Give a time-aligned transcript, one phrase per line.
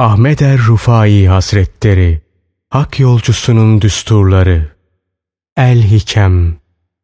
[0.00, 2.20] Ahmet er Rufai Hazretleri
[2.70, 4.68] Hak yolcusunun düsturları
[5.56, 6.56] El Hikem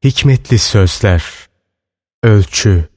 [0.05, 1.25] Hikmetli sözler
[2.23, 2.89] Ölçü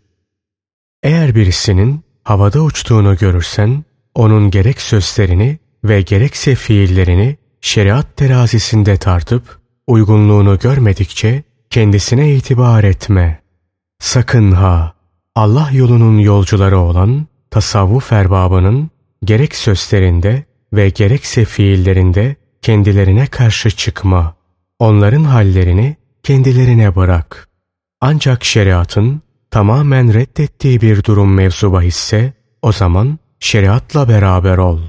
[1.04, 3.83] Eğer birisinin havada uçtuğunu görürsen
[4.15, 13.42] onun gerek sözlerini ve gerekse fiillerini şeriat terazisinde tartıp uygunluğunu görmedikçe kendisine itibar etme.
[14.00, 14.94] Sakın ha!
[15.36, 18.91] Allah yolunun yolcuları olan tasavvuf erbabının
[19.23, 24.35] gerek sözlerinde ve gerekse fiillerinde kendilerine karşı çıkma.
[24.80, 27.49] Onların hallerini kendilerine bırak.
[28.02, 29.21] Ancak şeriatın
[29.52, 34.79] tamamen reddettiği bir durum mevzu bahisse o zaman şeriatla beraber ol.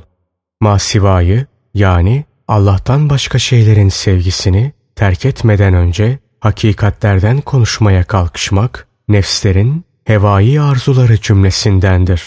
[0.60, 11.20] Masivayı yani Allah'tan başka şeylerin sevgisini terk etmeden önce hakikatlerden konuşmaya kalkışmak nefslerin hevai arzuları
[11.20, 12.22] cümlesindendir.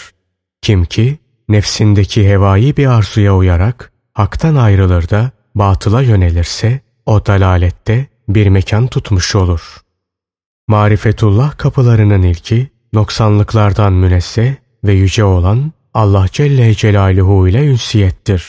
[0.62, 1.18] Kim ki
[1.53, 9.35] nefsindeki hevai bir arzuya uyarak haktan ayrılır da batıla yönelirse o dalalette bir mekan tutmuş
[9.35, 9.77] olur.
[10.68, 18.43] Marifetullah kapılarının ilki noksanlıklardan münezzeh ve yüce olan Allah Celle Celaluhu ile ünsiyettir.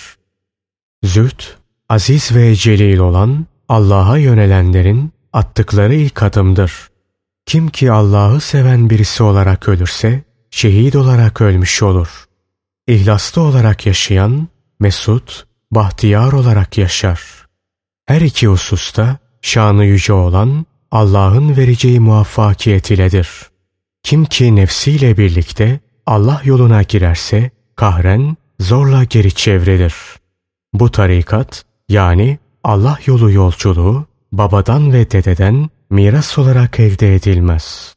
[1.02, 1.56] Züht,
[1.88, 6.72] aziz ve celil olan Allah'a yönelenlerin attıkları ilk adımdır.
[7.46, 12.08] Kim ki Allah'ı seven birisi olarak ölürse şehit olarak ölmüş olur.
[12.88, 14.48] İhlaslı olarak yaşayan
[14.80, 17.46] mesut, bahtiyar olarak yaşar.
[18.06, 23.28] Her iki hususta şanı yüce olan Allah'ın vereceği muvaffakiyet iledir.
[24.02, 29.94] Kim ki nefsiyle birlikte Allah yoluna girerse kahren zorla geri çevrilir.
[30.72, 37.94] Bu tarikat yani Allah yolu yolculuğu babadan ve dededen miras olarak elde edilmez.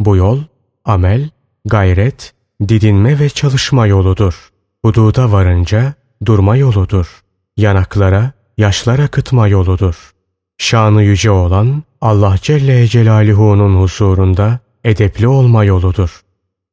[0.00, 0.40] Bu yol
[0.84, 1.30] amel,
[1.64, 2.34] gayret,
[2.68, 4.50] didinme ve çalışma yoludur.
[4.84, 5.94] Hududa varınca
[6.26, 7.22] durma yoludur.
[7.56, 10.12] Yanaklara, yaşlar akıtma yoludur.
[10.58, 16.20] Şanı yüce olan Allah Celle Celaluhu'nun huzurunda edepli olma yoludur.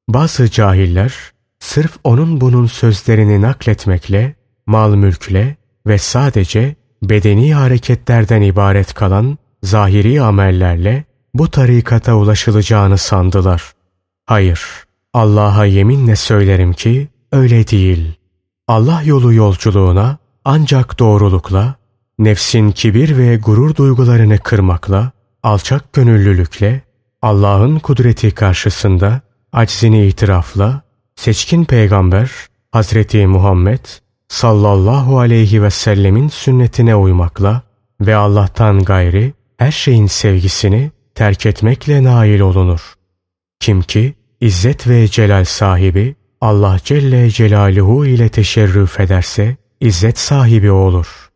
[0.10, 1.14] Bazı cahiller
[1.60, 4.36] sırf onun bunun sözlerini nakletmekle,
[4.66, 5.56] mal mülkle
[5.88, 13.74] ve sadece bedeni hareketlerden ibaret kalan zahiri amellerle bu tarikata ulaşılacağını sandılar.
[14.26, 14.62] Hayır,
[15.14, 18.14] Allah'a yeminle söylerim ki öyle değil.
[18.68, 21.76] Allah yolu yolculuğuna ancak doğrulukla,
[22.20, 25.12] nefsin kibir ve gurur duygularını kırmakla,
[25.44, 26.82] alçak gönüllülükle,
[27.22, 29.22] Allah'ın kudreti karşısında
[29.54, 30.82] aczini itirafla,
[31.16, 32.32] seçkin peygamber
[32.72, 33.86] Hazreti Muhammed
[34.28, 37.62] sallallahu aleyhi ve sellemin sünnetine uymakla
[38.02, 42.94] ve Allah'tan gayri her şeyin sevgisini terk etmekle nail olunur.
[43.60, 51.30] Kim ki izzet ve celal sahibi Allah Celle Celaluhu ile teşerrüf ederse izzet sahibi olur.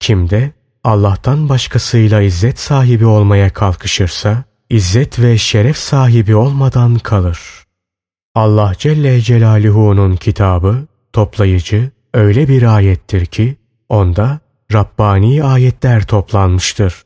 [0.00, 0.52] Kim de
[0.84, 7.40] Allah'tan başkasıyla izzet sahibi olmaya kalkışırsa izzet ve şeref sahibi olmadan kalır.
[8.34, 13.56] Allah Celle Celaluhu'nun kitabı toplayıcı öyle bir ayettir ki
[13.88, 14.40] onda
[14.72, 17.02] Rabbani ayetler toplanmıştır.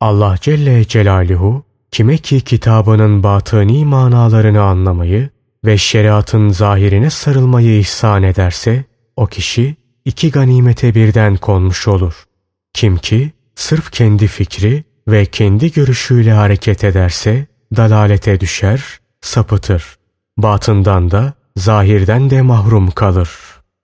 [0.00, 1.63] Allah Celle Celaluhu
[1.94, 5.30] kime ki kitabının batıni manalarını anlamayı
[5.64, 8.84] ve şeriatın zahirine sarılmayı ihsan ederse
[9.16, 12.24] o kişi iki ganimete birden konmuş olur.
[12.72, 17.46] Kim ki sırf kendi fikri ve kendi görüşüyle hareket ederse
[17.76, 18.84] dalalete düşer,
[19.20, 19.96] sapıtır.
[20.38, 23.30] Batından da zahirden de mahrum kalır.